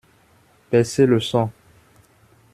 [0.71, 1.51] Baissez le son.